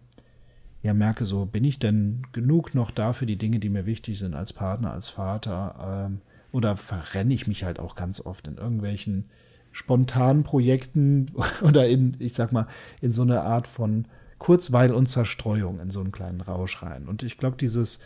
ja 0.83 0.93
merke, 0.93 1.25
so 1.25 1.45
bin 1.45 1.63
ich 1.63 1.79
denn 1.79 2.23
genug 2.31 2.73
noch 2.73 2.91
da 2.91 3.13
für 3.13 3.25
die 3.25 3.37
Dinge, 3.37 3.59
die 3.59 3.69
mir 3.69 3.85
wichtig 3.85 4.19
sind 4.19 4.33
als 4.33 4.53
Partner, 4.53 4.91
als 4.91 5.09
Vater? 5.09 6.07
Ähm, 6.09 6.21
oder 6.51 6.75
verrenne 6.75 7.33
ich 7.33 7.47
mich 7.47 7.63
halt 7.63 7.79
auch 7.79 7.95
ganz 7.95 8.19
oft 8.19 8.47
in 8.47 8.57
irgendwelchen 8.57 9.25
spontanen 9.71 10.43
Projekten 10.43 11.31
oder 11.61 11.87
in, 11.87 12.15
ich 12.19 12.33
sag 12.33 12.51
mal, 12.51 12.67
in 13.01 13.11
so 13.11 13.21
eine 13.21 13.41
Art 13.41 13.67
von 13.67 14.05
Kurzweil 14.37 14.91
und 14.91 15.07
Zerstreuung 15.07 15.79
in 15.79 15.91
so 15.91 15.99
einen 15.99 16.11
kleinen 16.11 16.41
Rausch 16.41 16.81
rein. 16.81 17.07
Und 17.07 17.23
ich 17.23 17.37
glaube, 17.37 17.57
dieses, 17.57 17.99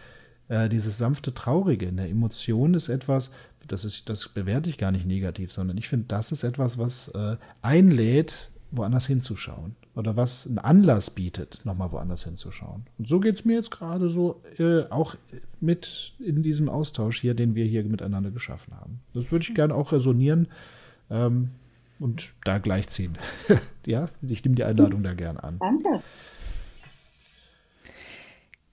äh, 0.49 0.69
dieses 0.69 0.97
sanfte 0.97 1.33
Traurige 1.33 1.85
in 1.85 1.97
der 1.97 2.09
Emotion 2.09 2.73
ist 2.73 2.89
etwas, 2.89 3.31
das, 3.67 3.85
ist, 3.85 4.09
das 4.09 4.29
bewerte 4.29 4.69
ich 4.69 4.77
gar 4.77 4.91
nicht 4.91 5.07
negativ, 5.07 5.51
sondern 5.51 5.77
ich 5.77 5.87
finde, 5.87 6.05
das 6.07 6.31
ist 6.31 6.43
etwas, 6.43 6.77
was 6.77 7.07
äh, 7.09 7.37
einlädt, 7.61 8.51
woanders 8.77 9.07
hinzuschauen 9.07 9.75
oder 9.95 10.15
was 10.15 10.47
einen 10.47 10.59
Anlass 10.59 11.09
bietet, 11.09 11.61
nochmal 11.63 11.91
woanders 11.91 12.23
hinzuschauen. 12.23 12.85
Und 12.97 13.07
so 13.07 13.19
geht 13.19 13.35
es 13.35 13.45
mir 13.45 13.55
jetzt 13.55 13.71
gerade 13.71 14.09
so 14.09 14.41
äh, 14.57 14.83
auch 14.89 15.15
mit 15.59 16.13
in 16.19 16.43
diesem 16.43 16.69
Austausch 16.69 17.19
hier, 17.19 17.33
den 17.33 17.55
wir 17.55 17.65
hier 17.65 17.83
miteinander 17.83 18.31
geschaffen 18.31 18.73
haben. 18.75 18.99
Das 19.13 19.31
würde 19.31 19.45
ich 19.47 19.55
gerne 19.55 19.73
auch 19.73 19.91
resonieren 19.91 20.47
ähm, 21.09 21.49
und 21.99 22.33
da 22.43 22.57
gleichziehen. 22.57 23.17
ja, 23.85 24.09
ich 24.21 24.43
nehme 24.43 24.55
die 24.55 24.63
Einladung 24.63 25.03
da 25.03 25.13
gern 25.13 25.37
an. 25.37 25.59
Danke. 25.59 26.03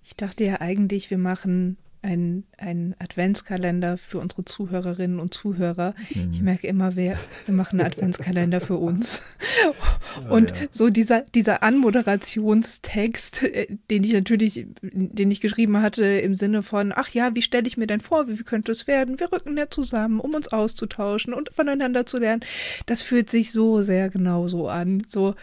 Ich 0.04 0.16
dachte 0.16 0.44
ja 0.44 0.60
eigentlich, 0.60 1.10
wir 1.10 1.18
machen 1.18 1.78
ein, 2.02 2.44
ein 2.58 2.94
Adventskalender 2.98 3.96
für 3.96 4.18
unsere 4.18 4.44
Zuhörerinnen 4.44 5.20
und 5.20 5.32
Zuhörer. 5.32 5.94
Mhm. 6.14 6.30
Ich 6.32 6.42
merke 6.42 6.66
immer, 6.66 6.96
wir, 6.96 7.16
wir 7.46 7.54
machen 7.54 7.80
einen 7.80 7.86
Adventskalender 7.86 8.60
für 8.60 8.76
uns. 8.76 9.22
Und 10.28 10.50
ja, 10.50 10.56
ja. 10.56 10.68
so 10.70 10.90
dieser, 10.90 11.22
dieser 11.34 11.62
Anmoderationstext, 11.62 13.44
äh, 13.44 13.66
den 13.90 14.04
ich 14.04 14.12
natürlich, 14.12 14.66
den 14.82 15.30
ich 15.30 15.40
geschrieben 15.40 15.80
hatte 15.80 16.04
im 16.04 16.34
Sinne 16.34 16.62
von, 16.62 16.92
ach 16.94 17.08
ja, 17.10 17.34
wie 17.34 17.42
stelle 17.42 17.66
ich 17.66 17.76
mir 17.76 17.86
denn 17.86 18.00
vor, 18.00 18.28
wie, 18.28 18.38
wie 18.38 18.44
könnte 18.44 18.72
es 18.72 18.86
werden? 18.86 19.20
Wir 19.20 19.32
rücken 19.32 19.56
ja 19.56 19.70
zusammen, 19.70 20.20
um 20.20 20.34
uns 20.34 20.48
auszutauschen 20.48 21.32
und 21.32 21.50
voneinander 21.54 22.04
zu 22.04 22.18
lernen. 22.18 22.42
Das 22.86 23.02
fühlt 23.02 23.30
sich 23.30 23.52
so 23.52 23.80
sehr 23.80 24.10
genau 24.10 24.48
so 24.48 24.68
an. 24.68 25.02
So, 25.08 25.34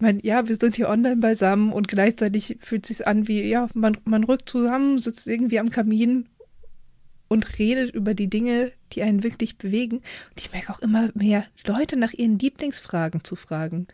ich 0.00 0.02
meine, 0.02 0.24
ja, 0.24 0.48
wir 0.48 0.56
sind 0.56 0.76
hier 0.76 0.88
online 0.88 1.18
beisammen 1.18 1.74
und 1.74 1.86
gleichzeitig 1.86 2.56
fühlt 2.62 2.88
es 2.88 2.96
sich 2.96 3.06
an 3.06 3.28
wie, 3.28 3.42
ja, 3.42 3.68
man, 3.74 3.98
man 4.04 4.24
rückt 4.24 4.48
zusammen, 4.48 4.96
sitzt 4.96 5.28
irgendwie 5.28 5.58
am 5.58 5.68
Kamin 5.68 6.26
und 7.28 7.58
redet 7.58 7.94
über 7.94 8.14
die 8.14 8.30
Dinge, 8.30 8.72
die 8.92 9.02
einen 9.02 9.22
wirklich 9.22 9.58
bewegen. 9.58 9.96
Und 9.98 10.38
ich 10.38 10.52
merke 10.52 10.72
auch 10.72 10.78
immer 10.78 11.10
mehr 11.12 11.44
Leute 11.66 11.98
nach 11.98 12.14
ihren 12.14 12.38
Lieblingsfragen 12.38 13.24
zu 13.24 13.36
fragen. 13.36 13.88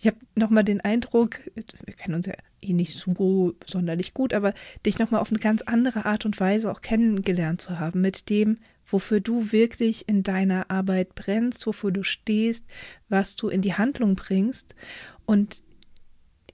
Ich 0.00 0.08
habe 0.08 0.16
nochmal 0.34 0.64
den 0.64 0.80
Eindruck, 0.80 1.38
wir 1.54 1.94
kennen 1.94 2.16
uns 2.16 2.26
ja 2.26 2.34
eh 2.60 2.72
nicht 2.72 2.98
so 2.98 3.54
sonderlich 3.64 4.14
gut, 4.14 4.34
aber 4.34 4.54
dich 4.84 4.98
nochmal 4.98 5.20
auf 5.20 5.30
eine 5.30 5.38
ganz 5.38 5.62
andere 5.62 6.04
Art 6.04 6.26
und 6.26 6.40
Weise 6.40 6.68
auch 6.68 6.80
kennengelernt 6.80 7.60
zu 7.60 7.78
haben 7.78 8.00
mit 8.00 8.28
dem, 8.28 8.58
wofür 8.88 9.20
du 9.20 9.52
wirklich 9.52 10.08
in 10.08 10.22
deiner 10.22 10.70
Arbeit 10.70 11.14
brennst, 11.14 11.66
wofür 11.66 11.90
du 11.90 12.02
stehst, 12.02 12.64
was 13.08 13.36
du 13.36 13.48
in 13.48 13.62
die 13.62 13.74
Handlung 13.74 14.16
bringst 14.16 14.74
und 15.26 15.62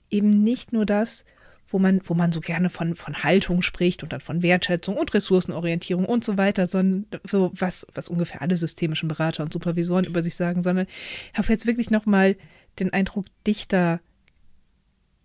eben 0.09 0.43
nicht 0.43 0.73
nur 0.73 0.85
das, 0.85 1.25
wo 1.67 1.79
man, 1.79 2.01
wo 2.03 2.13
man 2.13 2.31
so 2.31 2.41
gerne 2.41 2.69
von, 2.69 2.95
von 2.95 3.23
Haltung 3.23 3.61
spricht 3.61 4.03
und 4.03 4.13
dann 4.13 4.21
von 4.21 4.43
Wertschätzung 4.43 4.95
und 4.97 5.13
Ressourcenorientierung 5.13 6.05
und 6.05 6.23
so 6.23 6.37
weiter, 6.37 6.67
sondern 6.67 7.07
so 7.27 7.51
was, 7.55 7.87
was 7.93 8.07
ungefähr 8.07 8.41
alle 8.41 8.55
systemischen 8.55 9.09
Berater 9.09 9.43
und 9.43 9.51
Supervisoren 9.51 10.05
über 10.05 10.21
sich 10.21 10.35
sagen, 10.35 10.61
sondern 10.61 10.85
ich 11.31 11.37
habe 11.37 11.51
jetzt 11.51 11.65
wirklich 11.65 11.89
nochmal 11.89 12.35
den 12.79 12.93
Eindruck, 12.93 13.25
dich 13.47 13.67
da 13.67 13.99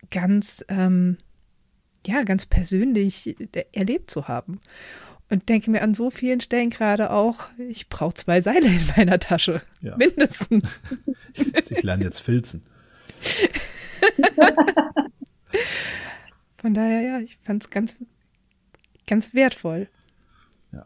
ganz, 0.09 0.65
ähm, 0.67 1.17
ja, 2.07 2.23
ganz 2.23 2.47
persönlich 2.47 3.35
erlebt 3.73 4.09
zu 4.09 4.27
haben. 4.27 4.59
Und 5.31 5.47
denke 5.47 5.71
mir 5.71 5.81
an 5.81 5.95
so 5.95 6.09
vielen 6.09 6.41
Stellen 6.41 6.69
gerade 6.69 7.09
auch, 7.09 7.47
ich 7.57 7.87
brauche 7.87 8.13
zwei 8.15 8.41
Seile 8.41 8.67
in 8.67 8.85
meiner 8.97 9.17
Tasche. 9.17 9.61
Ja. 9.79 9.95
Mindestens. 9.95 10.81
ich 11.69 11.83
lerne 11.83 12.03
jetzt 12.03 12.19
filzen. 12.19 12.63
Von 16.57 16.73
daher, 16.73 17.01
ja, 17.01 17.19
ich 17.21 17.37
fand 17.43 17.63
es 17.63 17.69
ganz, 17.69 17.95
ganz 19.07 19.33
wertvoll. 19.33 19.87
Ja. 20.73 20.85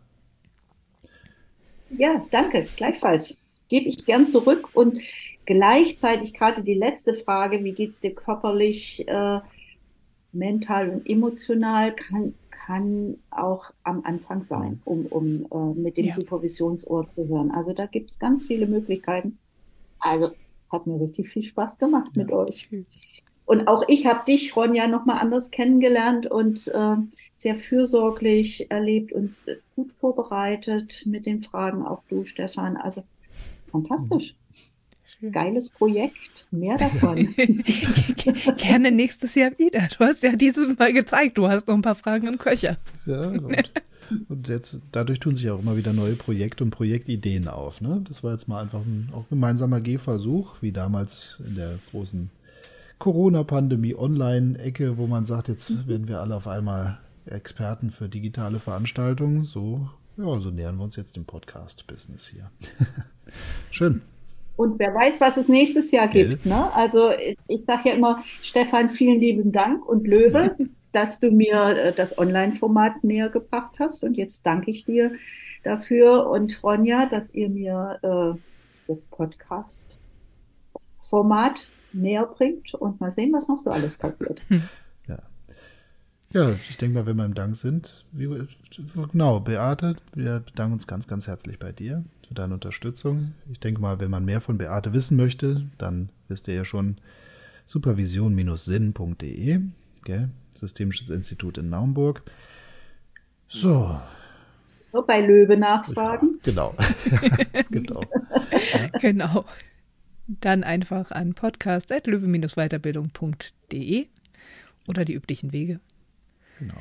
Ja, 1.97 2.23
danke, 2.29 2.67
gleichfalls. 2.75 3.39
Gebe 3.67 3.89
ich 3.89 4.05
gern 4.05 4.27
zurück 4.27 4.69
und 4.75 4.99
gleichzeitig 5.45 6.35
gerade 6.35 6.61
die 6.61 6.75
letzte 6.75 7.15
Frage, 7.15 7.63
wie 7.63 7.71
geht 7.71 7.93
es 7.93 7.99
dir 7.99 8.13
körperlich, 8.13 9.07
äh, 9.07 9.39
mental 10.33 10.89
und 10.89 11.09
emotional, 11.09 11.95
kann, 11.95 12.35
kann 12.65 13.17
auch 13.29 13.71
am 13.83 14.03
Anfang 14.05 14.41
sein, 14.41 14.81
um, 14.85 15.05
um 15.05 15.45
äh, 15.51 15.79
mit 15.79 15.97
dem 15.97 16.07
ja. 16.07 16.13
Supervisionsohr 16.13 17.07
zu 17.07 17.27
hören. 17.27 17.51
Also 17.51 17.73
da 17.73 17.85
gibt 17.85 18.09
es 18.09 18.19
ganz 18.19 18.43
viele 18.43 18.65
Möglichkeiten. 18.65 19.37
Also 19.99 20.31
hat 20.71 20.87
mir 20.87 20.99
richtig 20.99 21.29
viel 21.29 21.43
Spaß 21.43 21.77
gemacht 21.77 22.11
ja. 22.15 22.23
mit 22.23 22.31
euch. 22.31 22.67
Und 23.45 23.67
auch 23.67 23.83
ich 23.87 24.07
habe 24.07 24.25
dich, 24.25 24.55
Ronja, 24.55 24.87
nochmal 24.87 25.19
anders 25.19 25.51
kennengelernt 25.51 26.25
und 26.25 26.67
äh, 26.69 26.95
sehr 27.35 27.57
fürsorglich 27.57 28.71
erlebt 28.71 29.13
und 29.13 29.45
gut 29.75 29.91
vorbereitet 29.93 31.03
mit 31.05 31.27
den 31.27 31.43
Fragen, 31.43 31.85
auch 31.85 32.01
du, 32.09 32.25
Stefan. 32.25 32.77
Also 32.77 33.03
fantastisch. 33.69 34.35
Geiles 35.31 35.69
Projekt, 35.69 36.47
mehr 36.51 36.77
davon. 36.77 37.35
Gerne 38.57 38.91
nächstes 38.91 39.35
Jahr 39.35 39.51
wieder. 39.57 39.87
Du 39.97 40.05
hast 40.05 40.23
ja 40.23 40.35
dieses 40.35 40.77
Mal 40.77 40.93
gezeigt, 40.93 41.37
du 41.37 41.47
hast 41.47 41.67
noch 41.67 41.75
ein 41.75 41.81
paar 41.81 41.95
Fragen 41.95 42.27
im 42.27 42.37
Köcher. 42.37 42.77
Ja, 43.05 43.29
gut. 43.37 43.71
Und 44.29 44.47
jetzt, 44.47 44.79
dadurch 44.91 45.19
tun 45.19 45.35
sich 45.35 45.49
auch 45.49 45.59
immer 45.59 45.77
wieder 45.77 45.93
neue 45.93 46.15
Projekte 46.15 46.63
und 46.63 46.71
Projektideen 46.71 47.47
auf. 47.47 47.81
Ne? 47.81 48.01
Das 48.07 48.23
war 48.23 48.31
jetzt 48.31 48.47
mal 48.47 48.61
einfach 48.61 48.81
ein 48.81 49.09
auch 49.13 49.27
gemeinsamer 49.29 49.81
Gehversuch, 49.81 50.61
wie 50.61 50.71
damals 50.71 51.41
in 51.45 51.55
der 51.55 51.79
großen 51.91 52.29
Corona-Pandemie 52.99 53.95
Online-Ecke, 53.95 54.97
wo 54.97 55.07
man 55.07 55.25
sagt, 55.25 55.47
jetzt 55.47 55.69
mhm. 55.69 55.87
werden 55.87 56.07
wir 56.07 56.21
alle 56.21 56.35
auf 56.35 56.47
einmal 56.47 56.99
Experten 57.25 57.91
für 57.91 58.07
digitale 58.07 58.59
Veranstaltungen. 58.59 59.43
So, 59.43 59.89
ja, 60.17 60.39
so 60.39 60.51
nähern 60.51 60.77
wir 60.77 60.83
uns 60.83 60.95
jetzt 60.95 61.15
dem 61.15 61.25
Podcast-Business 61.25 62.27
hier. 62.27 62.51
Schön. 63.71 64.01
Und 64.55 64.79
wer 64.79 64.93
weiß, 64.93 65.21
was 65.21 65.37
es 65.37 65.49
nächstes 65.49 65.91
Jahr 65.91 66.07
gibt. 66.07 66.45
Ne? 66.45 66.73
Also 66.73 67.11
ich 67.47 67.65
sage 67.65 67.89
ja 67.89 67.95
immer, 67.95 68.23
Stefan, 68.41 68.89
vielen 68.89 69.19
lieben 69.19 69.51
Dank 69.51 69.87
und 69.87 70.07
Löwe. 70.07 70.55
dass 70.95 71.19
du 71.19 71.29
mir 71.29 71.75
äh, 71.75 71.93
das 71.93 72.17
Online-Format 72.17 73.03
näher 73.03 73.29
gebracht 73.29 73.73
hast. 73.79 74.01
Und 74.03 74.15
jetzt 74.15 74.45
danke 74.45 74.71
ich 74.71 74.85
dir 74.85 75.11
dafür 75.63 76.29
und 76.29 76.63
Ronja, 76.63 77.07
dass 77.07 77.33
ihr 77.33 77.49
mir 77.49 77.99
äh, 78.01 78.31
das 78.87 79.05
Podcast-Format 79.07 81.69
näher 81.91 82.25
bringt 82.25 82.73
und 82.75 83.01
mal 83.01 83.11
sehen, 83.11 83.33
was 83.33 83.49
noch 83.49 83.59
so 83.59 83.71
alles 83.71 83.95
passiert. 83.95 84.41
Ja. 85.07 85.19
Ja, 86.33 86.55
ich 86.69 86.77
denke 86.77 86.97
mal, 86.97 87.05
wenn 87.05 87.17
wir 87.17 87.25
im 87.25 87.35
Dank 87.35 87.55
sind, 87.55 88.05
wie, 88.11 88.27
genau, 89.11 89.39
Beate, 89.39 89.95
wir 90.13 90.41
bedanken 90.41 90.73
uns 90.73 90.87
ganz, 90.87 91.07
ganz 91.07 91.27
herzlich 91.27 91.59
bei 91.59 91.71
dir 91.71 92.03
für 92.27 92.33
deine 92.33 92.55
Unterstützung. 92.55 93.33
Ich 93.51 93.59
denke 93.59 93.81
mal, 93.81 93.99
wenn 93.99 94.11
man 94.11 94.25
mehr 94.25 94.41
von 94.41 94.57
Beate 94.57 94.93
wissen 94.93 95.17
möchte, 95.17 95.67
dann 95.77 96.09
wisst 96.27 96.47
ihr 96.47 96.55
ja 96.55 96.65
schon 96.65 96.97
supervision-sinn.de, 97.65 99.59
Systemisches 100.55 101.09
Institut 101.09 101.57
in 101.57 101.69
Naumburg. 101.69 102.21
So. 103.47 103.99
so 104.91 105.05
bei 105.05 105.21
Löwe 105.21 105.55
nachfragen. 105.57 106.39
Ja, 106.45 106.51
genau. 106.51 106.67
auch. 106.67 106.75
Ja. 108.73 108.87
Genau. 108.99 109.45
Dann 110.27 110.63
einfach 110.63 111.11
an 111.11 111.35
podcast.löwe-weiterbildung.de 111.35 114.07
oder 114.87 115.05
die 115.05 115.13
üblichen 115.13 115.53
Wege. 115.53 115.79
Genau. 116.59 116.73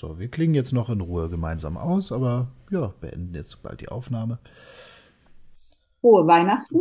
So, 0.00 0.18
wir 0.18 0.28
klingen 0.28 0.54
jetzt 0.54 0.72
noch 0.72 0.88
in 0.88 1.02
Ruhe 1.02 1.28
gemeinsam 1.28 1.76
aus, 1.76 2.10
aber 2.10 2.48
ja, 2.70 2.94
beenden 3.02 3.34
jetzt 3.34 3.62
bald 3.62 3.82
die 3.82 3.90
Aufnahme. 3.90 4.38
Frohe 6.00 6.26
Weihnachten 6.26 6.78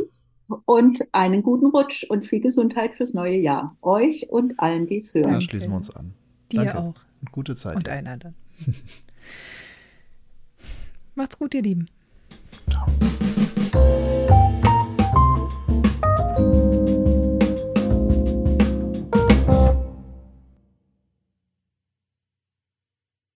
und 0.63 1.01
einen 1.11 1.43
guten 1.43 1.65
Rutsch 1.65 2.05
und 2.05 2.25
viel 2.25 2.39
Gesundheit 2.39 2.95
fürs 2.95 3.13
neue 3.13 3.35
Jahr. 3.35 3.75
Euch 3.81 4.29
und 4.29 4.57
allen, 4.61 4.87
die 4.87 4.99
es 4.99 5.13
hören. 5.13 5.33
Da 5.33 5.41
schließen 5.41 5.69
wir 5.69 5.75
uns 5.75 5.93
an. 5.93 6.13
Dir 6.49 6.63
Danke. 6.63 6.79
auch. 6.79 6.95
Und 7.19 7.31
gute 7.33 7.57
Zeit. 7.57 7.75
Und 7.75 7.89
allen 7.89 8.07
anderen. 8.07 8.35
Macht's 11.15 11.37
gut, 11.37 11.53
ihr 11.53 11.61
Lieben. 11.61 11.89